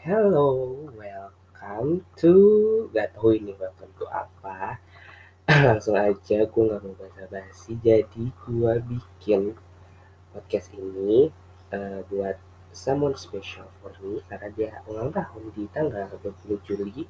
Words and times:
Hello, 0.00 0.80
welcome 0.96 2.08
to 2.16 2.32
gak 2.96 3.12
tahu 3.12 3.36
ini 3.36 3.52
welcome 3.60 3.92
to 4.00 4.08
apa. 4.08 4.80
Langsung 5.68 5.92
aja 5.92 6.48
gue 6.48 6.62
gak 6.72 6.80
mau 6.80 6.96
basa-basi. 6.96 7.76
Jadi 7.84 8.32
gue 8.32 8.72
bikin 8.80 9.52
podcast 10.32 10.72
ini 10.72 11.28
uh, 11.76 12.00
buat 12.08 12.40
someone 12.72 13.12
special 13.12 13.68
for 13.84 13.92
me 14.00 14.24
karena 14.24 14.48
dia 14.56 14.72
ulang 14.88 15.12
tahun 15.12 15.52
di 15.52 15.68
tanggal 15.68 16.08
20 16.24 16.64
Juli. 16.64 17.04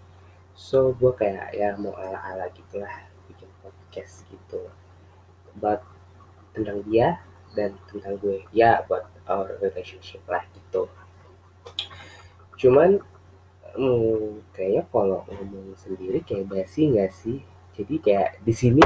So 0.59 0.91
gue 0.91 1.15
kayak 1.15 1.55
ya 1.55 1.79
mau 1.79 1.95
ala-ala 1.95 2.51
gitu 2.51 2.83
lah 2.83 3.07
bikin 3.31 3.47
podcast 3.63 4.27
gitu. 4.35 4.67
Buat 5.63 5.87
tentang 6.59 6.83
dia 6.83 7.23
dan 7.55 7.79
tentang 7.87 8.19
gue. 8.19 8.43
Ya 8.51 8.83
buat 8.91 9.07
our 9.31 9.63
relationship 9.63 10.27
lah 10.27 10.43
gitu 10.59 10.91
cuman 12.61 13.01
hmm, 13.73 14.53
kayaknya 14.53 14.85
kalau 14.93 15.25
ngomong 15.25 15.73
sendiri 15.81 16.21
kayak 16.21 16.47
basi 16.53 16.93
nggak 16.93 17.13
sih? 17.17 17.41
Jadi 17.81 17.95
kayak 18.05 18.45
di 18.45 18.53
sini 18.53 18.85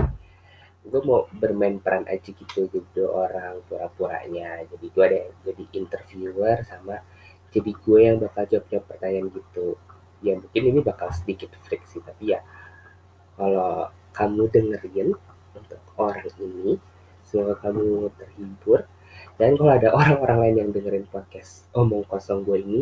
gue 0.84 1.00
mau 1.00 1.24
bermain 1.32 1.80
peran 1.80 2.04
aja 2.06 2.30
gitu 2.30 2.70
gitu 2.70 3.02
orang 3.10 3.58
pura-puranya. 3.66 4.62
Jadi 4.70 4.86
gue 4.94 5.04
ada 5.04 5.20
jadi 5.42 5.64
interviewer 5.74 6.62
sama 6.62 7.02
jadi 7.50 7.70
gue 7.70 7.98
yang 7.98 8.16
bakal 8.22 8.46
jawab-jawab 8.46 8.86
pertanyaan 8.86 9.26
gitu. 9.34 9.74
Ya 10.22 10.38
mungkin 10.38 10.62
ini 10.62 10.80
bakal 10.80 11.10
sedikit 11.10 11.50
freak 11.66 11.82
sih 11.90 11.98
tapi 11.98 12.36
ya 12.36 12.40
kalau 13.34 13.90
kamu 14.14 14.46
dengerin 14.54 15.10
untuk 15.58 15.82
orang 15.98 16.30
ini 16.38 16.78
semoga 17.26 17.58
kamu 17.58 18.14
terhibur. 18.14 18.86
Dan 19.34 19.58
kalau 19.58 19.72
ada 19.74 19.90
orang-orang 19.90 20.38
lain 20.46 20.56
yang 20.62 20.70
dengerin 20.70 21.06
podcast 21.10 21.66
omong 21.74 22.06
kosong 22.06 22.46
gue 22.46 22.58
ini 22.62 22.80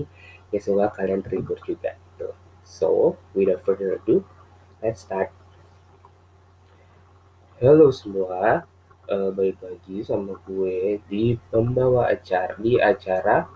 ya 0.53 0.61
semoga 0.61 0.93
kalian 0.93 1.25
terhibur 1.25 1.57
juga 1.65 1.97
gitu. 1.97 2.29
So, 2.63 3.17
without 3.33 3.65
further 3.65 3.97
ado, 3.97 4.21
let's 4.85 5.03
start. 5.03 5.33
Halo 7.59 7.89
semua, 7.91 8.69
uh, 9.09 9.31
balik 9.33 9.59
lagi 9.65 10.05
sama 10.05 10.37
gue 10.45 11.01
di 11.09 11.41
pembawa 11.49 12.11
acara 12.13 12.59
di 12.61 12.77
acara 12.77 13.49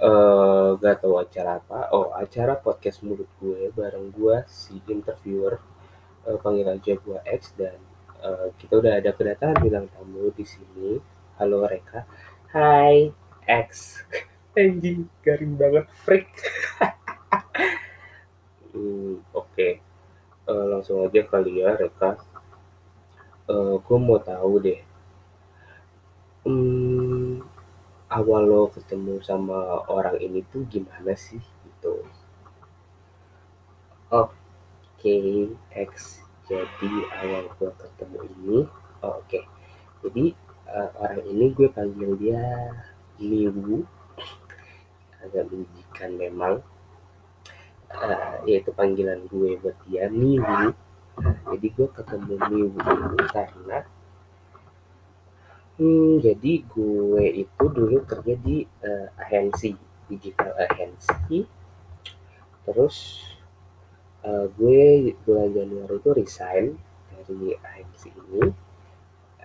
uh, 0.00 0.74
gak 0.80 1.06
tahu 1.06 1.22
acara 1.22 1.62
apa. 1.62 1.92
Oh, 1.94 2.10
acara 2.14 2.58
podcast 2.58 3.04
mulut 3.06 3.28
gue 3.38 3.70
bareng 3.72 4.10
gue 4.10 4.42
si 4.48 4.80
interviewer 4.90 5.60
uh, 6.26 6.36
panggil 6.40 6.66
aja 6.72 6.98
gue 6.98 7.18
X 7.26 7.54
dan 7.54 7.78
uh, 8.24 8.50
kita 8.58 8.80
udah 8.80 8.98
ada 8.98 9.10
kedatangan 9.14 9.58
bilang 9.62 9.86
tamu 9.92 10.32
di 10.34 10.44
sini. 10.48 10.98
Halo 11.38 11.62
Reka. 11.68 12.02
Hai 12.50 13.12
X. 13.46 14.02
anjing 14.58 15.06
garing 15.22 15.54
banget 15.54 15.86
freak. 16.02 16.26
Hmm, 18.74 19.22
oke. 19.32 19.48
Okay. 19.54 19.80
uh, 20.46 20.54
eh, 20.54 20.64
langsung 20.70 21.02
aja 21.02 21.22
kali 21.26 21.62
ya 21.62 21.78
Reka. 21.78 22.18
Uh, 23.48 23.54
eh, 23.54 23.74
gue 23.80 23.98
mau 23.98 24.18
tahu 24.18 24.52
deh. 24.60 24.80
Hmm, 26.46 27.42
awal 28.08 28.42
lo 28.46 28.62
ketemu 28.72 29.20
sama 29.20 29.84
orang 29.90 30.16
ini 30.22 30.40
tuh 30.48 30.64
gimana 30.66 31.12
sih 31.18 31.40
gitu? 31.40 32.06
Oke 34.08 34.32
okay, 34.96 35.52
X 35.76 36.24
jadi 36.48 36.92
awal 37.20 37.44
gue 37.58 37.70
ketemu 37.76 38.18
ini. 38.24 38.58
Oh, 39.04 39.20
oke. 39.20 39.28
Okay. 39.28 39.44
jadi 40.06 40.24
uh, 40.70 40.90
orang 41.02 41.22
ini 41.28 41.44
gue 41.52 41.68
panggil 41.68 42.12
dia 42.16 42.42
Miwu 43.18 43.84
agak 45.28 45.52
menjijikan 45.52 46.10
memang. 46.16 46.54
Uh, 47.88 48.44
yaitu 48.44 48.68
panggilan 48.76 49.24
gue 49.32 49.56
buat 49.64 49.72
dia 49.88 50.12
Miwu 50.12 50.76
jadi 51.48 51.66
gue 51.72 51.88
ketemu 51.88 52.34
Miwu 52.36 52.76
ini 52.76 53.24
karena 53.32 53.78
hmm, 55.80 56.20
jadi 56.20 56.52
gue 56.68 57.24
itu 57.48 57.64
dulu 57.64 58.04
kerja 58.04 58.34
di 58.44 58.68
uh, 58.84 59.08
agensi 59.16 59.72
digital 60.04 60.52
agency 60.68 61.48
terus 62.68 63.24
uh, 64.20 64.46
gue 64.52 65.16
bulan 65.24 65.48
Januari 65.56 65.96
itu 65.96 66.10
resign 66.12 66.64
dari 67.08 67.56
agensi 67.56 68.08
ini. 68.12 68.44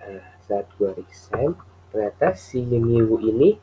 Uh, 0.04 0.24
saat 0.44 0.68
gue 0.76 0.92
resign 1.00 1.56
ternyata 1.88 2.36
si 2.36 2.60
Miwu 2.60 3.16
ini 3.24 3.56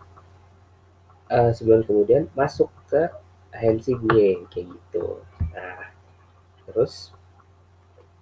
uh, 1.32 1.52
sebulan 1.56 1.88
kemudian 1.88 2.28
masuk 2.36 2.68
ke 2.92 3.08
agensi 3.56 3.96
gue 3.96 4.44
kayak 4.52 4.68
gitu. 4.68 5.24
Nah 5.56 5.92
terus 6.68 7.16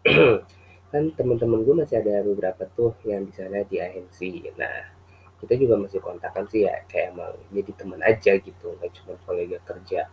kan 0.89 1.03
teman-teman 1.13 1.61
gue 1.61 1.75
masih 1.85 2.01
ada 2.01 2.25
beberapa 2.25 2.65
tuh 2.73 2.97
yang 3.05 3.27
di 3.29 3.33
sana 3.35 3.61
di 3.61 3.77
agensi 3.77 4.49
nah 4.57 4.89
kita 5.37 5.53
juga 5.55 5.77
masih 5.79 6.01
kontakkan 6.01 6.43
sih 6.49 6.65
ya 6.67 6.83
kayak 6.89 7.15
emang 7.15 7.37
jadi 7.53 7.71
teman 7.77 8.01
aja 8.03 8.31
gitu 8.35 8.75
nggak 8.75 8.91
cuma 8.91 9.13
kolega 9.23 9.59
kerja. 9.63 10.09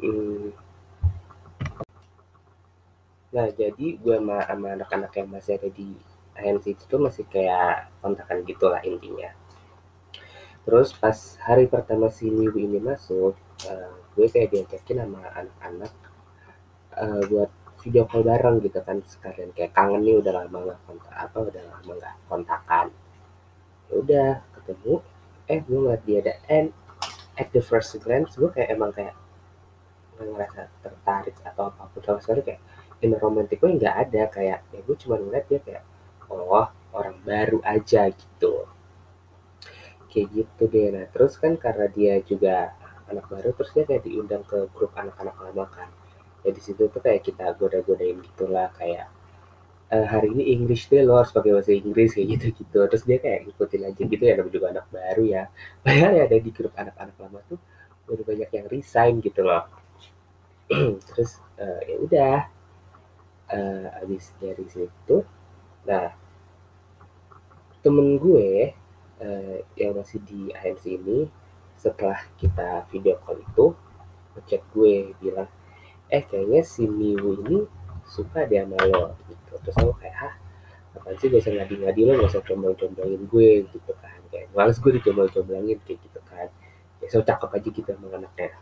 Hmm. 0.00 0.50
nah 3.30 3.46
jadi 3.52 4.00
gue 4.00 4.16
sama, 4.16 4.42
anak-anak 4.48 5.12
yang 5.14 5.28
masih 5.30 5.60
ada 5.60 5.68
di 5.70 5.92
agensi 6.34 6.72
itu 6.74 6.96
masih 6.96 7.28
kayak 7.28 7.92
kontakan 8.00 8.42
gitulah 8.48 8.80
intinya 8.82 9.30
terus 10.64 10.92
pas 10.92 11.16
hari 11.40 11.64
pertama 11.66 12.12
si 12.12 12.28
minggu 12.28 12.58
ini 12.60 12.78
masuk 12.78 13.34
uh, 13.66 13.94
gue 14.16 14.26
kayak 14.28 14.52
diajakin 14.52 15.02
sama 15.02 15.22
anak-anak 15.32 15.92
uh, 17.00 17.22
buat 17.30 17.50
video 17.80 18.04
call 18.04 18.24
bareng 18.24 18.60
gitu 18.60 18.80
kan 18.84 19.00
sekalian. 19.08 19.50
Kayak 19.56 19.72
kangen 19.72 20.04
nih 20.04 20.20
udah 20.20 20.32
lama 20.44 20.58
nggak 20.68 20.80
kontak 20.84 21.14
apa 21.16 21.38
udah 21.40 21.62
lama 21.64 21.92
nggak 21.96 22.14
kontakan. 22.28 22.86
Ya 23.88 23.92
udah 23.96 24.30
ketemu. 24.60 24.94
Eh 25.50 25.58
gue 25.64 25.78
ngeliat 25.80 26.02
dia 26.04 26.18
ada 26.22 26.34
and 26.46 26.68
at 27.40 27.48
the 27.56 27.62
first 27.64 27.96
glance 28.04 28.36
gue 28.36 28.50
kayak 28.52 28.76
emang 28.76 28.92
kayak 28.92 29.16
ngerasa 30.20 30.68
tertarik 30.84 31.36
atau 31.40 31.72
apa 31.72 31.88
pun. 31.88 32.00
Sama 32.04 32.20
sekali 32.20 32.44
kayak 32.44 32.60
ini 33.00 33.16
romantik 33.16 33.58
gue 33.58 33.70
nggak 33.72 33.96
ada. 34.08 34.22
Kayak 34.28 34.60
ya 34.70 34.80
gue 34.84 34.96
cuma 35.00 35.16
ngeliat 35.16 35.44
dia 35.48 35.60
kayak 35.64 35.82
oh 36.30 36.68
orang 36.94 37.16
baru 37.26 37.58
aja 37.66 38.10
gitu 38.10 38.66
kayak 40.10 40.28
gitu 40.34 40.62
deh. 40.66 40.88
Nah 40.92 41.06
terus 41.08 41.38
kan 41.38 41.54
karena 41.56 41.86
dia 41.88 42.18
juga 42.26 42.74
anak 43.10 43.26
baru 43.30 43.50
terus 43.56 43.70
dia 43.74 43.84
kayak 43.86 44.02
diundang 44.06 44.42
ke 44.46 44.68
grup 44.74 44.92
anak-anak 44.98 45.36
lama 45.38 45.66
kan. 45.70 45.88
Ya 46.42 46.50
situ 46.56 46.88
tuh 46.88 47.00
kayak 47.00 47.22
kita 47.24 47.52
goda-godain 47.56 48.16
gitulah 48.20 48.72
kayak 48.74 49.06
e, 49.92 49.96
hari 50.08 50.32
ini 50.32 50.56
English 50.56 50.88
deh 50.88 51.04
lo 51.04 51.20
harus 51.20 51.32
pakai 51.34 51.52
bahasa 51.52 51.72
Inggris 51.76 52.16
kayak 52.16 52.28
gitu 52.38 52.46
gitu 52.64 52.78
terus 52.88 53.04
dia 53.04 53.18
kayak 53.20 53.44
ngikutin 53.44 53.82
aja 53.92 54.02
gitu 54.08 54.22
ya 54.24 54.34
namanya 54.40 54.54
juga 54.56 54.66
anak 54.72 54.86
baru 54.90 55.24
ya. 55.28 55.42
Padahal 55.84 56.12
ya 56.16 56.22
ada 56.26 56.36
di 56.40 56.50
grup 56.50 56.72
anak-anak 56.76 57.16
lama 57.20 57.38
tuh 57.48 57.58
udah 58.10 58.24
banyak 58.26 58.50
yang 58.50 58.66
resign 58.66 59.14
gitu 59.22 59.40
loh. 59.46 59.64
Terus 61.08 61.30
uh, 61.60 61.80
ya 61.86 61.96
udah. 62.00 62.36
Uh, 63.50 63.90
abis 64.06 64.30
dari 64.38 64.62
situ 64.70 65.26
nah 65.82 66.14
temen 67.82 68.14
gue 68.20 68.70
uh, 69.20 69.58
yang 69.76 69.92
masih 69.94 70.18
di 70.24 70.50
ANC 70.56 70.96
ini 70.96 71.28
setelah 71.76 72.20
kita 72.36 72.84
video 72.92 73.16
call 73.24 73.40
itu 73.40 73.72
ngechat 74.36 74.62
gue 74.72 75.16
bilang 75.20 75.48
eh 76.10 76.22
kayaknya 76.26 76.60
si 76.66 76.84
Miwu 76.84 77.40
ini 77.46 77.58
suka 78.10 78.42
dia 78.44 78.66
sama 78.66 78.76
lo 78.90 79.14
gitu. 79.30 79.54
Terus 79.62 79.76
aku 79.78 79.94
kayak 80.02 80.16
ah 80.18 80.34
apa 80.98 81.14
sih? 81.22 81.30
Gak 81.30 81.46
usah 81.46 81.52
ngadi-ngadi 81.54 82.00
lo 82.02 82.12
gak 82.18 82.30
usah 82.34 82.42
comblang-comblangin 82.42 83.22
gue 83.30 83.50
gitu 83.70 83.92
kan. 84.02 84.18
Kayak 84.28 84.50
males 84.52 84.76
gue 84.82 84.92
dicomblang-comblangin 84.98 85.78
kayak 85.86 85.98
gitu 86.02 86.20
kan. 86.26 86.48
Ya 87.00 87.06
so 87.08 87.22
cakep 87.22 87.50
aja 87.54 87.68
gitu 87.70 87.88
emang 87.94 88.12
anaknya. 88.18 88.58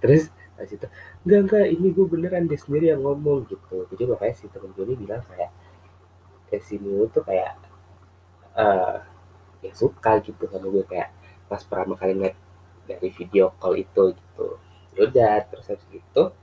Terus 0.00 0.32
pas 0.58 0.66
itu 0.66 0.86
enggak 1.22 1.40
enggak 1.46 1.66
ini 1.70 1.86
gue 1.94 2.06
beneran 2.08 2.44
dia 2.48 2.58
sendiri 2.58 2.90
yang 2.96 3.04
ngomong 3.04 3.44
gitu. 3.46 3.84
Jadi 3.92 4.02
makanya 4.08 4.34
si 4.34 4.44
temen 4.48 4.72
gue 4.72 4.84
ini 4.88 4.96
bilang 4.96 5.22
kayak 5.28 5.52
eh, 6.48 6.60
si 6.64 6.80
Miwu 6.80 7.12
tuh 7.12 7.22
kayak 7.22 7.60
uh, 8.56 9.04
ya 9.64 9.72
suka 9.74 10.22
gitu 10.22 10.46
sama 10.46 10.66
gue 10.70 10.84
kayak 10.86 11.10
pas 11.50 11.60
pertama 11.64 11.98
kali 11.98 12.14
ngeliat 12.14 12.36
dari 12.88 13.08
video 13.12 13.52
call 13.58 13.78
itu 13.78 14.14
gitu. 14.14 14.48
Yaudah 14.98 15.46
terus 15.46 15.66
habis 15.70 15.86
gitu 15.90 16.34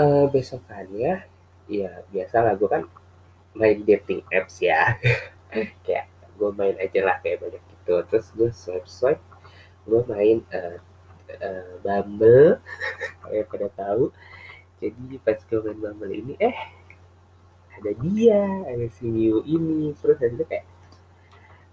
uh, 0.00 0.24
besokannya 0.30 1.24
ya 1.70 1.90
biasa 2.10 2.36
lah 2.42 2.54
gue 2.58 2.68
kan 2.68 2.82
main 3.54 3.78
dating 3.82 4.22
apps 4.30 4.62
ya. 4.62 4.96
Kayak 5.84 6.06
gue 6.38 6.50
main 6.56 6.72
aja 6.80 7.00
lah 7.04 7.16
kayak 7.20 7.42
banyak 7.42 7.62
gitu. 7.62 7.94
Terus 8.08 8.26
gue 8.32 8.50
swipe 8.54 8.88
swipe 8.88 9.22
gue 9.84 10.00
main 10.06 10.38
uh, 10.54 10.78
uh, 11.40 11.72
Bumble. 11.82 12.58
Kayak 13.26 13.46
pada 13.50 13.68
tahu 13.74 14.14
jadi 14.80 15.20
pas 15.20 15.36
gue 15.36 15.58
main 15.60 15.78
Bumble 15.78 16.14
ini 16.14 16.34
eh 16.40 16.56
ada 17.80 17.92
dia 17.96 18.40
ada 18.68 18.86
si 18.92 19.08
Miu 19.08 19.40
ini. 19.48 19.96
Terus 19.96 20.20
ada 20.20 20.44
kayak 20.44 20.66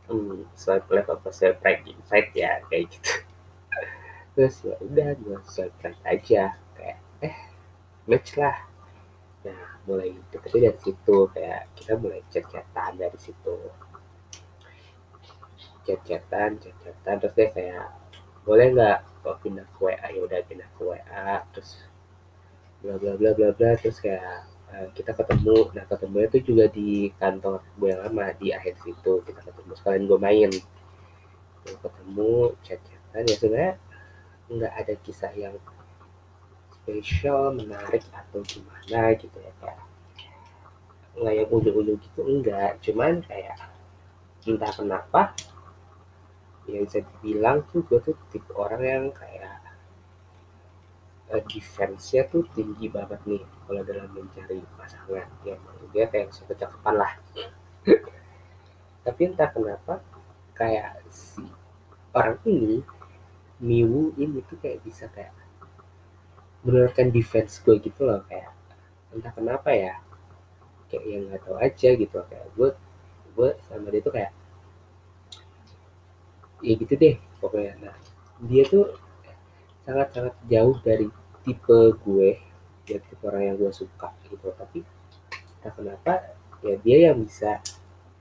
hmm, 0.07 0.47
swipe 0.55 0.87
left 0.95 1.11
apa 1.11 1.29
swipe 1.35 1.59
right? 1.61 1.83
Invite 1.83 2.31
ya 2.31 2.63
kayak 2.71 2.83
gitu. 2.95 3.11
Terus 4.33 4.55
ya 4.63 4.75
udah 4.79 5.09
gue 5.19 5.37
swipe 5.43 5.75
aja. 6.07 6.55
Kayak 6.79 6.97
eh 7.19 7.35
match 8.07 8.39
lah. 8.39 8.57
Nah 9.43 9.61
mulai 9.83 10.15
deketnya 10.31 10.71
dari 10.71 10.79
situ 10.83 11.17
kayak 11.35 11.61
kita 11.75 11.99
mulai 11.99 12.23
chat-chatan 12.31 12.91
dari 12.95 13.19
situ. 13.19 13.55
Chat-chatan 15.83 16.59
terus 16.59 17.35
dia 17.35 17.47
kayak 17.51 17.87
boleh 18.47 18.71
nggak 18.71 18.99
kalau 19.23 19.37
pindah 19.43 19.67
ke 19.75 19.79
WA 19.83 20.07
ya 20.07 20.19
udah 20.23 20.39
pindah 20.47 20.69
ke 20.71 20.81
WA 20.83 21.43
terus 21.51 21.83
bla 22.79 22.95
bla 22.95 23.19
bla 23.19 23.31
bla 23.35 23.49
bla. 23.51 23.71
Terus 23.75 23.99
kayak 23.99 24.56
uh, 24.73 24.87
kita 24.95 25.11
ketemu. 25.15 25.71
Nah 25.75 25.85
ketemu 25.85 26.17
itu 26.27 26.37
juga 26.53 26.65
di 26.71 27.11
kantor 27.15 27.61
gue 27.77 27.89
yang 27.91 28.01
lama 28.07 28.33
di 28.35 28.47
akhir 28.51 28.75
situ. 28.83 29.13
Kita 29.23 29.39
ketemu 29.43 29.71
sekalian 29.75 30.03
gue 30.07 30.19
main. 30.19 30.51
Ketemu 31.67 32.31
chat-chatan. 32.63 33.23
Ya 33.27 33.35
sebenarnya 33.35 33.73
nggak 34.47 34.73
ada 34.79 34.93
kisah 35.03 35.33
yang 35.35 35.55
spesial 36.71 37.51
menarik 37.51 37.99
atau 38.15 38.39
gimana 38.47 39.11
gitu 39.19 39.35
ya 39.43 39.51
kayak 39.59 39.83
nggak 41.19 41.33
yang 41.35 41.49
ulu-ulu 41.51 41.99
gitu 41.99 42.23
enggak 42.23 42.79
cuman 42.79 43.19
kayak 43.27 43.59
entah 44.47 44.71
kenapa 44.71 45.35
ya 46.63 46.79
bisa 46.79 47.03
dibilang 47.03 47.67
tuh 47.67 47.83
gue 47.83 47.99
tuh 47.99 48.15
tipe 48.31 48.55
orang 48.55 48.79
yang 48.79 49.05
kayak 49.11 49.66
uh, 51.33 51.43
defense-nya 51.47 52.27
tuh 52.31 52.43
tinggi 52.55 52.87
banget 52.87 53.19
nih 53.27 53.43
kalau 53.67 53.81
dalam 53.83 54.09
mencari 54.11 54.63
pasangan. 54.75 55.27
Ya 55.43 55.55
dia 55.93 56.05
kayak 56.11 56.35
suatu 56.35 56.53
cakapan 56.55 56.95
lah. 57.03 57.13
Tapi 59.07 59.21
entah 59.23 59.49
kenapa 59.51 60.03
kayak 60.51 60.99
si 61.07 61.43
orang 62.11 62.37
ini 62.43 62.83
Miwu 63.57 64.13
ini 64.21 64.43
tuh 64.45 64.59
kayak 64.61 64.85
bisa 64.85 65.09
kayak 65.09 65.33
menurunkan 66.61 67.09
defense 67.09 67.63
gue 67.63 67.79
gitu 67.79 68.05
loh 68.05 68.21
kayak 68.27 68.51
entah 69.15 69.31
kenapa 69.31 69.71
ya 69.71 69.97
kayak 70.91 71.03
yang 71.07 71.23
nggak 71.31 71.41
tahu 71.41 71.57
aja 71.57 71.89
gitu 71.95 72.17
kayak 72.27 72.47
gue 72.53 72.69
gue 73.37 73.49
sama 73.65 73.87
dia 73.89 74.01
tuh 74.03 74.13
kayak 74.13 74.31
ya 76.61 76.73
gitu 76.73 76.93
deh 76.97 77.15
pokoknya. 77.39 77.73
Nah 77.81 77.95
dia 78.45 78.63
tuh 78.67 78.93
sangat 79.87 80.07
sangat 80.11 80.35
jauh 80.51 80.75
dari 80.83 81.07
tipe 81.47 81.79
gue 82.03 82.35
ya 82.83 82.99
tipe 82.99 83.23
orang 83.23 83.43
yang 83.47 83.55
gue 83.55 83.71
suka 83.71 84.11
gitu. 84.27 84.51
Tapi 84.51 84.83
entah 85.63 85.71
kenapa 85.71 86.13
ya 86.59 86.75
dia 86.83 86.97
yang 87.07 87.23
bisa 87.23 87.63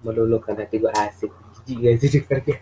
meluluhkan 0.06 0.54
hati 0.54 0.78
gue 0.78 0.92
asik 0.94 1.32
jijik 1.66 1.76
gak 1.82 1.94
sih 1.98 2.10
dengarnya 2.20 2.58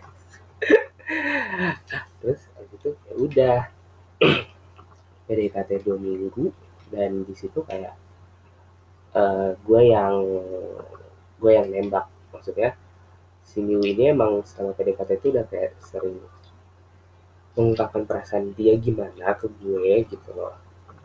terus 2.23 2.41
itu 2.73 2.89
ya 3.05 3.13
udah. 3.13 3.59
PDKT 5.25 5.81
dua 5.81 5.97
minggu 5.97 6.53
dan 6.93 7.25
di 7.25 7.33
situ 7.33 7.65
kayak 7.65 7.97
uh, 9.17 9.57
gue 9.57 9.81
yang 9.89 10.21
gue 11.41 11.51
yang 11.51 11.67
nembak. 11.69 12.05
Maksudnya 12.29 12.77
si 13.41 13.61
Miu 13.61 13.81
ini 13.81 14.13
emang 14.13 14.45
selama 14.45 14.77
PDKT 14.77 15.09
itu 15.17 15.27
udah 15.33 15.45
kayak 15.49 15.73
sering 15.81 16.21
mengungkapkan 17.55 18.03
perasaan 18.03 18.51
dia 18.53 18.75
gimana 18.75 19.33
ke 19.39 19.47
gue 19.63 20.03
gitu 20.11 20.29
loh. 20.35 20.55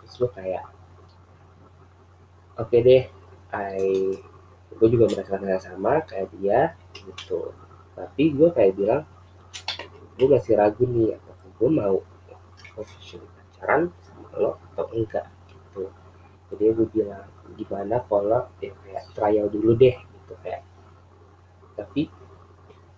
Terus 0.03 0.15
gue 0.19 0.31
kayak 0.35 0.67
oke 2.59 2.69
okay 2.69 2.81
deh 2.83 3.03
I 3.55 3.79
gue 4.71 4.89
juga 4.91 5.11
merasakan 5.11 5.47
hal 5.47 5.63
sama 5.63 6.03
kayak 6.07 6.29
dia 6.39 6.75
gitu. 6.95 7.55
Tapi 7.95 8.35
gue 8.35 8.49
kayak 8.51 8.75
bilang 8.75 9.03
gue 10.19 10.27
masih 10.27 10.59
ragu 10.59 10.85
nih 10.85 11.17
apakah 11.17 11.49
gue 11.55 11.71
mau 11.71 11.97
official 12.77 13.23
pacaran 13.31 13.95
lo 14.35 14.59
atau 14.75 14.87
enggak? 14.91 15.27
Gitu. 15.47 15.83
Jadi 16.51 16.63
gue 16.75 16.89
bilang 16.91 17.27
gimana 17.55 18.03
kalau 18.07 18.47
ya 18.59 18.75
kayak 18.83 19.05
trial 19.15 19.47
dulu 19.47 19.79
deh 19.79 19.95
gitu 19.95 20.35
kayak. 20.43 20.67
Tapi 21.79 22.11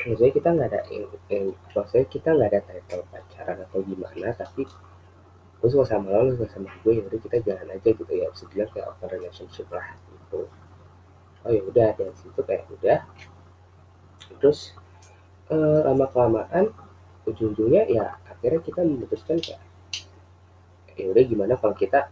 maksudnya 0.02 0.32
kita 0.34 0.48
nggak 0.50 0.68
ada 0.72 0.80
yang, 0.90 1.06
yang 1.30 1.44
maksudnya 1.74 2.06
kita 2.10 2.28
nggak 2.34 2.48
ada 2.50 2.60
title 2.66 3.04
pacaran 3.10 3.56
atau 3.62 3.78
gimana 3.86 4.28
tapi 4.34 4.62
gue 5.62 5.68
suka 5.70 5.86
sama 5.86 6.10
lo, 6.10 6.26
lo 6.26 6.34
suka 6.34 6.58
sama 6.58 6.74
gue 6.82 6.98
ya 6.98 7.02
udah 7.06 7.20
kita 7.22 7.38
jalan 7.46 7.68
aja 7.70 7.88
gitu 7.94 8.12
ya. 8.12 8.26
Bisa 8.34 8.44
bilang 8.50 8.70
kayak 8.74 8.86
open 8.90 9.08
relationship 9.14 9.70
lah 9.70 9.86
gitu. 10.10 10.50
Oh 11.46 11.50
ya 11.54 11.62
udah 11.62 11.88
dari 11.94 12.14
situ 12.18 12.40
kayak 12.42 12.66
udah. 12.66 12.98
Terus 14.42 14.74
eh, 15.54 15.80
lama 15.86 16.10
kelamaan 16.10 16.66
ujung-ujungnya 17.22 17.86
ya 17.86 18.18
akhirnya 18.26 18.58
kita 18.58 18.82
memutuskan 18.82 19.38
kayak 19.38 19.62
ya 20.98 21.06
udah 21.14 21.22
gimana 21.22 21.54
kalau 21.54 21.78
kita 21.78 22.10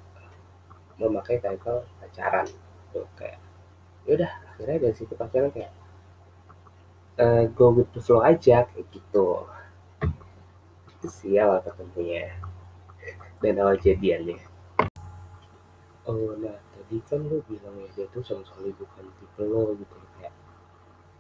memakai 0.94 1.42
title 1.42 1.82
pacaran 1.98 2.46
tuh 2.94 3.06
kayak 3.18 3.42
ya 4.06 4.14
udah 4.14 4.30
akhirnya 4.54 4.78
dari 4.78 4.94
situ 4.94 5.12
pacaran 5.18 5.50
kayak 5.50 5.74
uh, 7.18 7.44
go 7.56 7.74
with 7.74 7.90
the 7.96 8.00
flow 8.04 8.22
aja 8.22 8.68
kayak 8.68 8.86
gitu. 8.92 9.48
Itu 11.00 11.06
sih 11.08 11.40
awal 11.40 11.64
ketemunya 11.64 12.36
dan 13.40 13.56
awal 13.58 13.74
jadiannya. 13.80 14.38
Oh 16.04 16.36
nah 16.38 16.58
tadi 16.76 17.00
kan 17.08 17.24
lo 17.24 17.40
bilang 17.48 17.74
ya 17.80 17.88
dia 17.96 18.06
tuh 18.12 18.22
sama 18.22 18.44
sekali 18.44 18.70
bukan 18.76 19.04
tipe 19.18 19.42
lo 19.46 19.72
gitu 19.74 19.96
kayak 20.18 20.34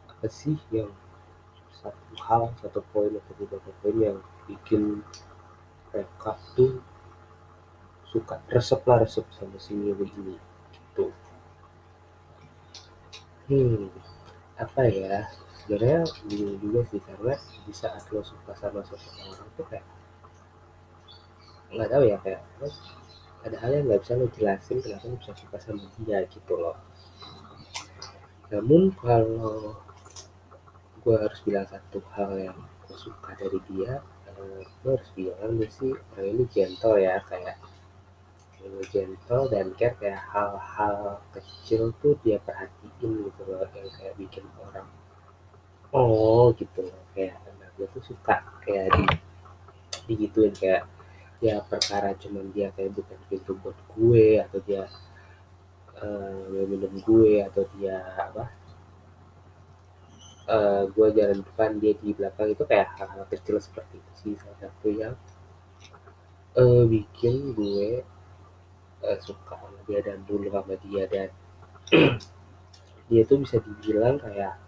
apa 0.08 0.26
sih 0.28 0.58
yang 0.68 0.90
satu 1.80 2.12
hal 2.28 2.52
satu 2.60 2.84
poin 2.92 3.08
atau 3.14 3.32
beberapa 3.40 3.70
poin 3.80 3.96
yang 3.96 4.18
bikin 4.44 5.00
mereka 5.90 6.36
tuh 6.52 6.82
suka 8.04 8.42
resep 8.50 8.82
lah 8.84 9.00
resep 9.00 9.24
sama 9.32 9.56
si 9.56 9.72
Mio 9.72 9.94
ini 9.96 10.36
gitu. 10.74 11.08
Hmm 13.48 13.88
apa 14.60 14.84
ya 14.92 15.24
sebenarnya 15.64 16.00
bingung 16.26 16.56
juga 16.58 16.80
sih 16.90 17.00
karena 17.04 17.34
di 17.66 17.72
saat 17.76 18.02
lo 18.10 18.20
suka 18.24 18.52
sama 18.56 18.80
seseorang 18.84 19.48
tuh 19.54 19.66
kayak 19.68 19.86
nggak 21.70 21.88
tahu 21.90 22.02
ya 22.08 22.16
kayak 22.24 22.42
ada 23.40 23.56
hal 23.62 23.70
yang 23.72 23.84
nggak 23.88 24.00
bisa 24.02 24.12
lo 24.18 24.26
jelasin 24.34 24.78
kenapa 24.82 25.06
lo 25.06 25.16
bisa 25.16 25.32
suka 25.36 25.56
sama 25.60 25.84
dia 26.02 26.18
gitu 26.28 26.54
loh. 26.56 26.76
Namun 28.50 28.90
kalau 28.98 29.78
gue 31.00 31.16
harus 31.16 31.40
bilang 31.46 31.64
satu 31.64 32.02
hal 32.12 32.36
yang 32.36 32.58
gue 32.84 32.96
suka 32.98 33.32
dari 33.38 33.60
dia 33.72 34.04
uh, 34.36 34.60
gue 34.84 34.90
harus 34.92 35.10
bilang 35.16 35.56
dia 35.56 35.68
sih 35.72 35.92
orang 36.12 36.26
ini 36.28 36.44
gentle 36.52 36.96
ya 37.00 37.16
kayak 37.24 37.56
gentle 38.92 39.48
dan 39.48 39.72
care 39.80 39.96
kayak 39.96 40.20
hal-hal 40.28 41.24
kecil 41.32 41.96
tuh 42.04 42.12
dia 42.20 42.36
perhatiin 42.44 43.24
gitu 43.24 43.42
loh 43.48 43.64
yang 43.72 43.88
kayak 43.96 44.14
bikin 44.20 44.44
orang 44.60 44.84
oh 45.92 46.50
gitu. 46.54 46.86
Kayak 47.14 47.40
anak 47.46 47.70
gue 47.76 47.86
tuh 47.94 48.02
suka 48.14 48.36
kayak 48.64 48.90
di 48.94 49.04
digituin 50.10 50.54
kayak 50.54 50.84
ya 51.40 51.56
perkara 51.64 52.12
cuman 52.20 52.52
dia 52.52 52.68
kayak 52.76 52.92
bukan 52.92 53.18
pintu 53.32 53.56
buat 53.64 53.78
gue 53.96 54.42
atau 54.44 54.60
dia 54.60 54.84
uh, 55.96 56.66
minum 56.68 56.92
gue 57.00 57.40
atau 57.40 57.64
dia 57.78 57.96
apa 58.20 58.44
uh, 60.52 60.82
gue 60.90 61.06
jalan 61.16 61.40
depan 61.40 61.80
dia 61.80 61.96
di 61.96 62.12
belakang 62.12 62.52
itu 62.52 62.64
kayak 62.68 62.92
hal-hal 62.98 63.24
kecil 63.32 63.56
seperti 63.56 63.96
itu 63.96 64.12
sih 64.20 64.34
salah 64.36 64.58
satu 64.68 64.88
yang 64.92 65.14
uh, 66.60 66.84
bikin 66.84 67.56
gue 67.56 68.04
uh, 69.00 69.18
suka 69.24 69.56
sama 69.56 69.80
dia 69.88 70.04
dan 70.04 70.20
dulu 70.28 70.52
sama 70.52 70.74
dia 70.84 71.08
dan 71.08 71.28
dia 73.08 73.22
tuh 73.24 73.40
bisa 73.40 73.56
dibilang 73.64 74.20
kayak 74.20 74.60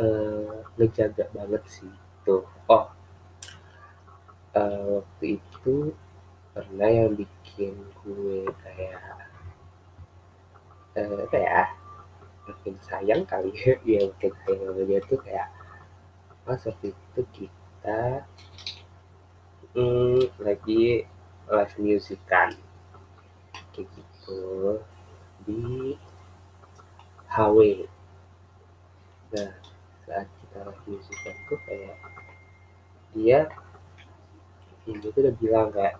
uh, 0.00 0.64
ngejaga 0.80 1.28
banget 1.36 1.62
sih. 1.68 1.92
Tuh. 2.24 2.44
Oh. 2.66 2.88
Uh, 4.50 4.98
waktu 4.98 5.38
itu 5.38 5.94
pernah 6.50 6.90
yang 6.90 7.14
bikin 7.14 7.76
gue 8.02 8.48
kayak 8.64 9.30
uh, 10.96 11.28
ya? 11.30 11.70
Makin 12.48 12.74
sayang 12.82 13.22
kali 13.28 13.54
ya 13.86 14.10
makin 14.10 14.32
sayang 14.42 14.62
sama 14.74 14.82
dia 14.88 15.00
tuh 15.06 15.20
kayak 15.22 15.48
pas 16.42 16.58
waktu 16.66 16.90
itu 16.90 17.20
kita 17.36 18.26
hmm, 19.76 20.24
lagi 20.42 21.06
live 21.46 21.76
music 21.78 22.18
kan. 22.26 22.50
Kayak 23.70 23.86
gitu. 23.94 24.42
Di 25.46 25.94
HW 27.30 27.86
nah 29.30 29.59
saat 30.10 30.26
kita 30.26 30.66
live 30.66 30.82
music 30.90 31.16
tuh 31.46 31.60
kayak 31.70 31.94
dia 33.14 33.46
ini 34.90 34.98
tuh 34.98 35.22
udah 35.22 35.34
bilang 35.38 35.70
kayak 35.70 35.94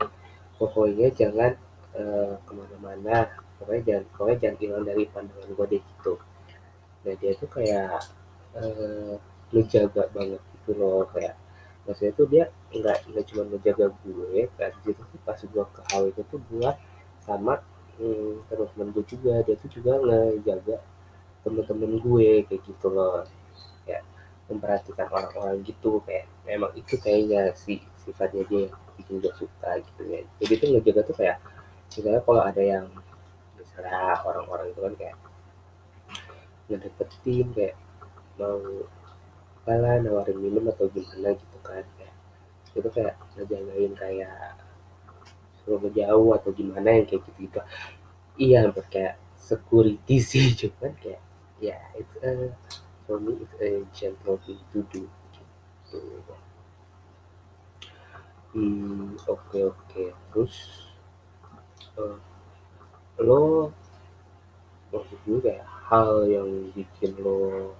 pokoknya 0.58 1.14
jangan 1.14 1.54
uh, 1.94 2.34
ke 2.42 2.52
mana-mana 2.58 3.30
pokoknya 3.62 3.82
jangan 3.86 4.04
pokoknya 4.18 4.36
jangan 4.42 4.56
hilang 4.58 4.82
dari 4.82 5.02
pandangan 5.06 5.50
gue 5.54 5.66
deh 5.70 5.82
gitu. 5.82 6.14
Nah 7.06 7.14
dia 7.22 7.32
tuh 7.38 7.50
kayak 7.54 8.02
uh, 8.58 9.14
ngejaga 9.54 10.10
banget 10.10 10.42
gitu 10.58 10.70
loh 10.74 11.06
kayak 11.14 11.38
maksudnya 11.86 12.12
tuh 12.18 12.26
dia 12.26 12.44
nggak 12.74 12.98
nggak 13.14 13.24
cuma 13.30 13.42
menjaga 13.46 13.86
gue 14.02 14.42
kan 14.58 14.70
gitu 14.82 14.98
tuh 15.06 15.20
pas 15.22 15.38
gue 15.38 15.64
ke 15.70 15.80
HW 15.86 16.04
itu 16.10 16.22
tuh 16.26 16.40
gue 16.50 16.70
sama 17.22 17.62
hmm, 18.02 18.42
teman-teman 18.50 18.88
gue 18.90 19.04
juga 19.06 19.34
dia 19.46 19.54
tuh 19.54 19.70
juga 19.70 20.02
ngejaga 20.02 20.76
temen-temen 21.46 21.92
gue 22.02 22.30
kayak 22.50 22.62
gitu 22.66 22.86
loh 22.90 23.22
ya 23.90 24.00
memperhatikan 24.50 25.06
orang-orang 25.10 25.62
gitu 25.62 26.02
kayak 26.06 26.26
memang 26.42 26.74
itu 26.74 26.94
kayaknya 26.98 27.54
si 27.54 27.78
sifatnya 28.02 28.42
dia 28.50 28.66
bikin 28.98 29.22
gue 29.22 29.32
suka 29.38 29.78
gitu 29.78 30.02
ya. 30.10 30.20
Jadi 30.42 30.52
tuh 30.58 30.68
ngejaga 30.74 31.00
tuh 31.06 31.16
kayak 31.18 31.38
misalnya 31.90 32.20
kalau 32.22 32.42
ada 32.42 32.62
yang 32.62 32.86
misalnya 33.58 34.18
orang-orang 34.26 34.66
itu 34.70 34.80
kan 34.82 34.94
kayak 34.98 35.16
ngedeketin 36.70 37.46
kayak 37.54 37.76
mau 38.38 38.58
apalah 39.60 40.00
nawarin 40.00 40.38
minum 40.40 40.64
atau 40.72 40.88
gimana 40.88 41.36
gitu 41.36 41.58
kan 41.60 41.84
kayak 41.98 42.14
itu 42.72 42.88
kayak 42.94 43.14
ngejagain 43.36 43.92
kayak 43.98 44.56
suruh 45.60 45.78
ngejauh 45.84 46.30
atau 46.38 46.50
gimana 46.54 46.88
yang 46.96 47.06
kayak 47.06 47.22
gitu 47.28 47.50
gitu 47.50 47.60
iya 48.40 48.64
hampir 48.64 48.86
kayak 48.88 49.14
security 49.36 50.16
sih 50.30 50.54
cuman 50.56 50.94
kayak 50.98 51.20
ya 51.60 51.76
yeah, 51.76 51.82
it's 51.98 52.16
a 52.24 52.54
for 53.10 53.18
me 53.18 53.34
it's 53.42 53.58
a 53.58 53.82
gentle 53.90 54.38
thing 54.46 54.62
to 54.70 54.86
do 54.94 55.02
hmm 58.54 59.18
oke 59.26 59.50
okay, 59.50 59.66
oke 59.66 59.74
okay. 59.90 60.14
terus 60.30 60.54
uh, 61.98 62.14
lo 63.18 63.74
maksud 64.94 65.18
gue 65.26 65.42
kayak 65.42 65.66
hal 65.90 66.22
yang 66.30 66.70
bikin 66.70 67.18
lo 67.18 67.74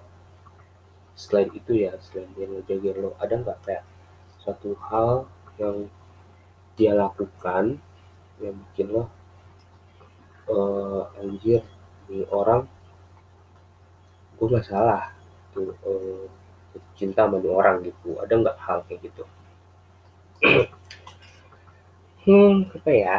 selain 1.15 1.47
itu 1.55 1.79
ya 1.79 1.95
selain 2.03 2.27
dia 2.35 2.51
ngejagain 2.51 2.99
lo 2.99 3.15
ada 3.15 3.31
nggak 3.39 3.59
kayak 3.63 3.87
suatu 4.43 4.75
hal 4.83 5.31
yang 5.55 5.87
dia 6.75 6.91
lakukan 6.91 7.79
yang 8.43 8.55
bikin 8.67 8.91
lo 8.91 9.07
uh, 10.51 11.07
anjir 11.23 11.63
ini 12.11 12.27
orang 12.27 12.67
gue 14.35 14.47
nggak 14.51 14.67
salah 14.67 15.20
tuh 15.53 15.75
uh, 15.85 16.25
cinta 16.95 17.27
sama 17.27 17.37
orang 17.43 17.83
gitu. 17.83 18.17
Ada 18.19 18.33
nggak 18.35 18.57
hal 18.59 18.79
kayak 18.87 19.01
gitu? 19.07 19.23
Hmm 22.21 22.69
apa 22.77 22.91
ya? 22.93 23.17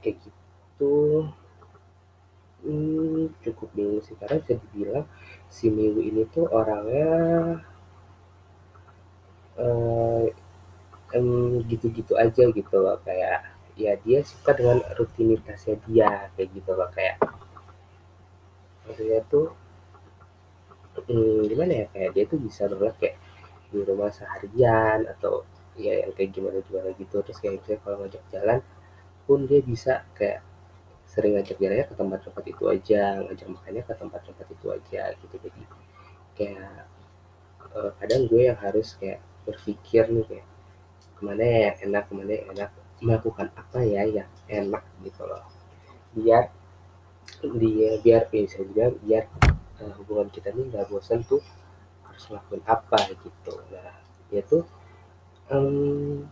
Kayak 0.00 0.16
gitu 0.24 1.28
hmm, 2.64 3.36
cukup 3.44 3.68
bingung 3.76 4.00
sih. 4.00 4.16
Karena 4.16 4.40
bisa 4.40 4.56
dibilang 4.56 5.06
si 5.52 5.68
Miwi 5.68 6.08
ini 6.08 6.22
tuh 6.32 6.48
orangnya 6.48 7.12
uh, 9.60 10.24
gitu-gitu 11.68 12.16
aja 12.16 12.48
gitu 12.48 12.74
loh. 12.80 12.96
Kayak 13.04 13.44
ya 13.76 13.92
dia 14.00 14.24
suka 14.24 14.56
dengan 14.56 14.80
rutinitasnya 14.96 15.76
dia 15.84 16.32
kayak 16.34 16.48
gitu 16.48 16.72
loh. 16.72 16.88
Kayak 16.96 17.20
maksudnya 18.88 19.20
tuh 19.28 19.52
hmm, 21.02 21.50
gimana 21.50 21.72
ya 21.82 21.86
kayak 21.90 22.10
dia 22.14 22.24
tuh 22.30 22.38
bisa 22.38 22.62
banget 22.70 22.94
kayak 23.00 23.16
di 23.74 23.78
rumah 23.82 24.10
seharian 24.14 25.02
atau 25.10 25.42
ya 25.74 26.06
yang 26.06 26.12
kayak 26.14 26.30
gimana 26.30 26.58
gimana 26.62 26.88
gitu. 26.94 27.16
Terus 27.26 27.38
kayak 27.42 27.52
misalnya 27.58 27.78
kalau 27.82 27.96
ngajak 28.06 28.24
jalan 28.30 28.58
pun 29.26 29.38
dia 29.48 29.60
bisa 29.64 30.04
kayak 30.14 30.40
sering 31.10 31.38
ngajak 31.38 31.56
jalannya 31.62 31.86
ke 31.86 31.94
tempat-tempat 31.94 32.44
itu 32.50 32.64
aja 32.66 33.02
ngajak 33.22 33.48
makannya 33.50 33.82
ke 33.86 33.94
tempat-tempat 33.94 34.46
itu 34.50 34.66
aja 34.70 35.02
gitu. 35.18 35.34
Jadi 35.38 35.62
kayak 36.34 36.86
uh, 37.74 37.90
kadang 38.02 38.22
gue 38.30 38.42
yang 38.50 38.58
harus 38.58 38.98
kayak 38.98 39.22
berpikir 39.46 40.10
nih 40.10 40.24
kayak 40.26 40.46
ke 41.14 41.22
mana 41.22 41.42
ya 41.42 41.58
yang 41.70 41.76
enak 41.90 42.02
ke 42.10 42.12
mana 42.14 42.30
yang 42.34 42.48
enak 42.54 42.70
melakukan 42.98 43.48
apa 43.54 43.78
ya 43.84 44.02
yang 44.06 44.30
enak 44.50 44.82
gitu 45.02 45.22
loh. 45.26 45.44
Biar 46.14 46.50
dia 47.44 47.90
biar 48.00 48.22
bisa 48.32 48.62
juga 48.64 48.94
biar 49.04 49.24
uh, 49.84 49.92
hubungan 50.00 50.32
kita 50.32 50.48
ini 50.56 50.72
nggak 50.72 50.88
bosan 50.88 51.20
tuh 51.28 51.44
harus 52.08 52.24
ngelakuin 52.32 52.64
apa 52.64 52.98
gitu. 53.12 53.54
Nah 53.68 54.04
tuh 54.48 54.64
um, 55.52 56.24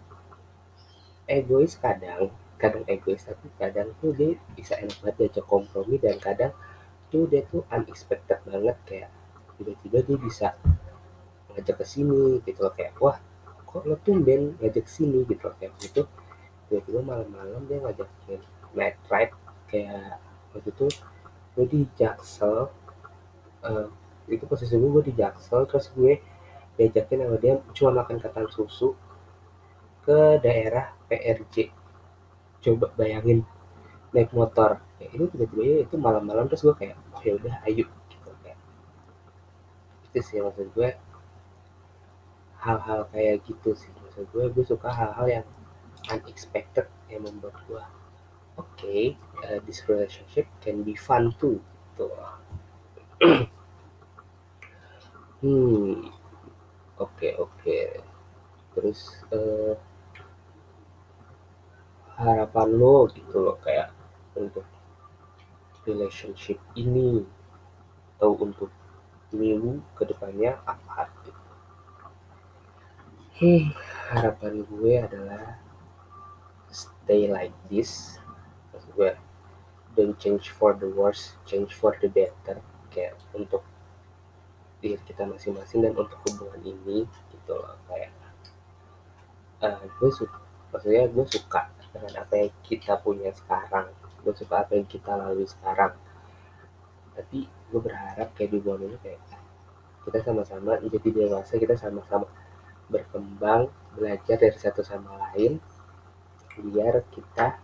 egois 1.29 1.77
kadang 1.77 2.33
kadang 2.57 2.85
egois 2.89 3.23
tapi 3.23 3.47
kadang 3.61 3.93
tuh 4.01 4.15
dia 4.17 4.39
bisa 4.57 4.79
enak 4.81 4.97
banget 5.03 5.17
diajak 5.29 5.47
kompromi 5.47 5.99
dan 6.01 6.17
kadang 6.17 6.53
tuh 7.13 7.29
dia 7.29 7.45
tuh 7.47 7.63
unexpected 7.69 8.41
banget 8.49 8.77
kayak 8.89 9.11
tiba-tiba 9.59 9.99
dia 10.03 10.19
bisa 10.19 10.49
ngajak 11.53 11.77
ke 11.79 11.85
sini 11.85 12.41
gitu 12.47 12.65
loh 12.65 12.73
kayak 12.73 12.97
wah 12.99 13.19
kok 13.73 13.85
lo 13.89 13.97
tumben 14.05 14.57
ngajak 14.61 14.85
sini? 14.89 15.25
gitu 15.29 15.49
loh 15.49 15.57
kayak 15.61 15.73
gitu. 15.81 16.03
Tiba-tiba 16.69 17.01
malam-malam 17.05 17.69
dia 17.69 17.79
ngajakin 17.85 18.41
night 18.73 18.97
ride 19.13 19.35
kayak 19.69 20.21
waktu 20.53 20.69
itu 20.73 20.87
gue 21.53 21.67
di 21.69 21.81
Jaksel 22.01 22.73
uh, 23.66 23.88
itu 24.31 24.45
posisi 24.47 24.75
gue, 24.78 24.90
gue 24.90 25.04
di 25.11 25.14
Jaksel 25.14 25.66
terus 25.66 25.90
gue 25.95 26.23
diajakin 26.78 27.28
sama 27.28 27.37
dia 27.37 27.54
cuma 27.76 27.90
makan 28.02 28.16
kacang 28.23 28.49
susu 28.49 28.97
ke 30.02 30.40
daerah 30.42 30.95
PRJ 31.07 31.71
coba 32.62 32.87
bayangin 32.95 33.42
naik 34.14 34.31
motor. 34.31 34.78
Ya, 35.00 35.09
itu 35.11 35.25
tiba-tiba 35.35 35.62
ya, 35.66 35.76
itu 35.83 35.97
malam-malam 35.99 36.47
terus 36.47 36.62
gue 36.62 36.75
kayak 36.78 36.95
oh 37.11 37.23
ya 37.25 37.35
udah 37.35 37.54
ayo 37.66 37.87
gitu 37.88 38.31
kayak. 38.45 38.59
Itu 40.11 40.19
sih 40.23 40.38
maksud 40.38 40.71
gue 40.76 40.95
hal-hal 42.62 43.11
kayak 43.11 43.42
gitu 43.42 43.75
sih 43.75 43.90
maksud 43.90 44.31
gue 44.31 44.45
gue 44.54 44.64
suka 44.64 44.87
hal-hal 44.95 45.26
yang 45.26 45.47
unexpected 46.14 46.87
yang 47.11 47.26
membuat 47.26 47.59
gue 47.66 47.83
oke 48.54 48.71
okay, 48.78 49.19
uh, 49.42 49.59
this 49.66 49.83
relationship 49.90 50.47
can 50.62 50.87
be 50.87 50.95
fun 50.95 51.35
too 51.42 51.59
gitu 51.59 52.07
hmm. 55.41 56.11
Oke 56.99 57.29
oke. 57.38 57.79
Terus 58.75 59.00
uh, 59.31 59.75
harapan 62.19 62.69
lo 62.81 62.97
gitu 63.17 63.37
loh 63.45 63.57
kayak 63.64 63.88
untuk 64.38 64.67
relationship 65.87 66.59
ini 66.79 67.23
atau 68.17 68.38
untuk 68.38 68.71
minggu 69.35 69.83
ke 69.99 70.02
depannya 70.11 70.59
apa 70.67 71.11
gitu? 71.26 71.43
Hmm, 73.38 73.64
harapan 74.14 74.55
gue 74.62 74.95
adalah 75.02 75.59
stay 76.71 77.26
like 77.31 77.55
this. 77.71 78.19
Maksud 78.73 78.91
gue 78.97 79.11
don't 79.97 80.17
change 80.19 80.49
for 80.50 80.73
the 80.73 80.88
worse 80.88 81.37
change 81.45 81.75
for 81.76 81.93
the 82.00 82.09
better 82.09 82.59
kayak 82.93 83.17
untuk 83.33 83.65
diri 84.85 84.99
kita 85.03 85.25
masing-masing 85.25 85.83
dan 85.83 85.93
untuk 85.97 86.19
hubungan 86.29 86.61
ini 86.63 87.09
gitu 87.09 87.53
loh. 87.57 87.75
Kayak 87.89 88.13
uh, 89.65 89.81
gue 89.81 90.11
suka 90.13 90.39
maksudnya 90.73 91.05
gue 91.09 91.27
suka 91.29 91.69
dengan 91.93 92.13
apa 92.21 92.35
yang 92.37 92.51
kita 92.63 93.01
punya 93.01 93.33
sekarang. 93.33 93.89
Gue 94.23 94.35
suka 94.37 94.63
apa 94.63 94.77
yang 94.77 94.87
kita 94.87 95.17
lalui 95.17 95.49
sekarang. 95.49 95.97
Tapi 97.13 97.49
gue 97.49 97.81
berharap 97.81 98.29
kayak 98.37 98.51
di 98.53 98.59
bulan 98.61 98.85
ini 98.87 98.97
kayak 99.01 99.21
kita 100.03 100.19
sama-sama 100.21 100.83
menjadi 100.83 101.09
dewasa 101.15 101.55
kita 101.57 101.79
sama-sama 101.79 102.27
berkembang 102.91 103.71
belajar 103.95 104.37
dari 104.37 104.59
satu 104.59 104.83
sama 104.83 105.15
lain 105.31 105.63
biar 106.59 107.01
kita 107.15 107.57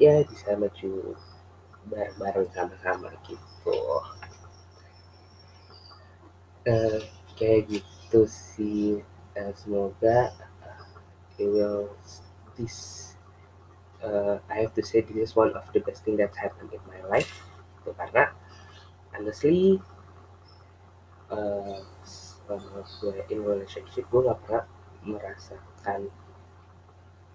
ya 0.00 0.24
bisa 0.26 0.56
maju 0.58 1.14
bareng-bareng 1.86 2.50
sama-sama 2.50 3.10
gitu. 3.26 3.78
Uh, 6.66 7.00
kayak 7.38 7.70
gitu 7.70 8.26
sih. 8.26 9.02
Uh, 9.36 9.52
semoga 9.52 10.32
it 11.36 11.44
will 11.44 11.92
this 12.56 13.12
uh, 14.00 14.40
I 14.48 14.64
have 14.64 14.72
to 14.74 14.82
say 14.82 15.04
this 15.04 15.30
is 15.30 15.36
one 15.36 15.52
of 15.52 15.68
the 15.76 15.80
best 15.84 16.04
thing 16.04 16.16
that 16.16 16.34
happened 16.34 16.72
in 16.72 16.82
my 16.88 17.04
life. 17.06 17.30
Itu 17.82 17.92
karena 17.94 18.32
honestly 19.14 19.78
uh, 21.30 21.80
in 23.30 23.40
relationship 23.42 24.06
gue 24.08 24.20
gak 24.24 24.38
pernah 24.46 24.64
merasakan 25.06 26.10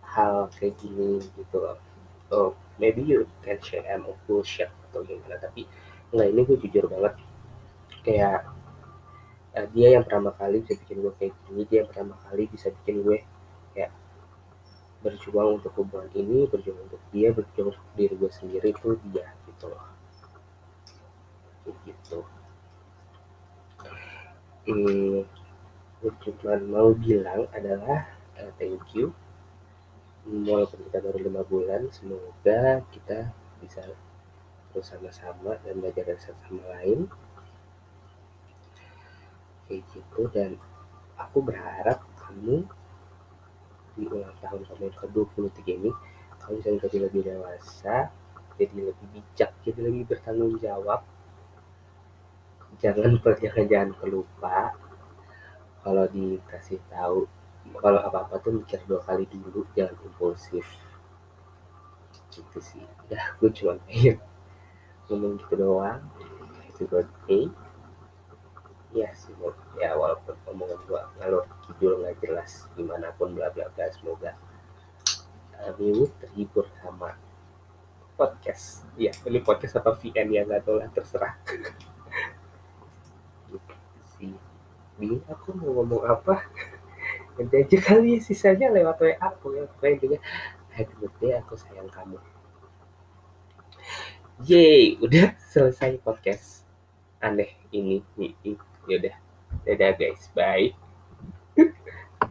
hal 0.03 0.51
kayak 0.59 0.75
gini 0.81 1.23
gitu 1.39 1.55
loh. 1.59 1.79
Oh 2.31 2.51
maybe 2.81 3.05
you 3.05 3.29
can 3.45 3.61
share 3.61 3.85
I'm 3.85 4.09
a 4.09 4.13
bullshit 4.25 4.73
atau 4.89 5.05
gimana 5.05 5.37
tapi 5.37 5.69
nggak 6.09 6.27
ini 6.33 6.41
gue 6.41 6.57
jujur 6.65 6.89
banget. 6.89 7.13
Kayak 8.01 8.49
uh, 9.53 9.67
dia 9.71 9.87
yang 9.93 10.03
pertama 10.03 10.33
kali 10.33 10.65
bisa 10.65 10.73
bikin 10.81 10.97
gue 11.05 11.13
kayak 11.21 11.33
gini 11.45 11.61
dia 11.69 11.77
yang 11.85 11.89
pertama 11.93 12.17
kali 12.25 12.49
bisa 12.49 12.73
bikin 12.81 13.05
gue 13.05 13.17
kayak 13.77 13.93
berjuang 15.05 15.61
untuk 15.61 15.71
hubungan 15.77 16.09
ini 16.17 16.49
berjuang 16.49 16.81
untuk 16.89 17.01
dia 17.13 17.29
berjuang 17.29 17.69
untuk 17.69 17.85
diri 17.93 18.17
gue 18.17 18.31
sendiri 18.33 18.73
itu 18.73 18.89
dia 19.13 19.29
gitu 19.45 19.65
loh. 19.69 19.85
Gitu. 21.85 22.19
Hmm, 24.65 25.21
gue 26.01 26.11
cuma 26.25 26.57
mau 26.65 26.89
bilang 26.97 27.45
adalah 27.53 28.09
uh, 28.41 28.51
thank 28.57 28.81
you 28.97 29.13
walaupun 30.27 30.85
kita 30.85 31.01
baru 31.01 31.17
lima 31.17 31.41
bulan 31.41 31.89
semoga 31.89 32.85
kita 32.93 33.33
bisa 33.57 33.81
terus 34.71 34.87
sama-sama 34.87 35.57
dan 35.65 35.81
belajar 35.81 36.07
dari 36.07 36.21
satu 36.21 36.41
sama 36.47 36.63
lain. 36.79 36.99
Kayak 39.67 39.81
gitu 39.91 40.21
dan 40.31 40.51
aku 41.17 41.37
berharap 41.43 41.99
kamu 42.19 42.63
di 43.97 44.07
ulang 44.07 44.35
tahun 44.39 44.61
kamu 44.71 44.81
yang 44.87 44.97
ke-23 45.03 45.59
ini 45.67 45.91
kamu 46.39 46.53
bisa 46.63 46.69
menjadi 46.71 46.97
lebih 47.03 47.21
dewasa 47.27 47.95
jadi 48.55 48.93
lebih 48.93 49.07
bijak 49.11 49.51
jadi 49.67 49.79
lebih 49.89 50.03
bertanggung 50.05 50.55
jawab. 50.61 51.01
Jangan 52.79 53.19
jangan 53.41 53.65
jangan 53.67 53.91
kelupa 53.99 54.73
kalau 55.81 56.05
dikasih 56.13 56.77
tahu 56.93 57.25
kalau 57.81 58.01
apa 58.01 58.25
apa 58.25 58.35
tuh 58.41 58.57
mikir 58.57 58.81
dua 58.85 59.01
kali 59.05 59.25
dulu 59.29 59.65
jangan 59.73 59.97
impulsif. 60.05 60.65
Gitu 62.33 62.59
sih. 62.61 62.85
Ya 63.09 63.21
gue 63.37 63.49
cuma 63.53 63.77
pengen 63.85 64.17
ngomong 65.09 65.37
gitu 65.41 65.53
doang. 65.57 66.01
Itu 66.73 66.85
birthday 66.89 67.49
ya 68.91 69.07
sih 69.15 69.31
ya 69.79 69.95
walaupun 69.95 70.35
omongan 70.51 70.79
gue 70.83 71.01
ngalor 71.15 71.47
kidul 71.63 72.03
nggak 72.03 72.19
jelas 72.19 72.67
di 72.75 72.83
mana 72.83 73.07
pun 73.15 73.31
bla 73.31 73.47
bla 73.47 73.71
bla 73.71 73.87
semoga 73.87 74.35
uh, 75.55 75.71
terhibur 76.19 76.67
sama 76.83 77.15
podcast. 78.19 78.83
Ya 78.99 79.15
ini 79.25 79.39
podcast 79.41 79.79
apa 79.79 79.95
VN 79.95 80.27
ya 80.29 80.41
nggak 80.45 80.67
tahu 80.67 80.77
lah 80.77 80.91
terserah. 80.91 81.33
Gitu 83.49 83.75
sih. 84.17 84.33
Bingung 84.99 85.23
aku 85.25 85.55
mau 85.57 85.81
ngomong 85.81 86.03
apa 86.05 86.45
nanti 87.39 87.55
aja 87.61 87.77
kali 87.79 88.17
ya 88.17 88.19
sisanya 88.19 88.67
lewat 88.73 88.97
WA 88.99 89.15
aku 89.21 89.55
ya 89.55 89.63
pokoknya 89.69 89.93
intinya 89.97 90.19
happy 90.75 90.93
birthday 90.99 91.31
aku 91.39 91.53
sayang 91.55 91.91
kamu 91.91 92.19
Yeay, 94.41 94.97
udah 94.97 95.37
selesai 95.53 96.01
podcast 96.01 96.65
aneh 97.21 97.53
ini. 97.69 98.01
Ya 98.89 98.97
udah. 98.97 99.15
Dadah 99.61 99.93
guys, 99.93 100.33
bye. 100.33 100.73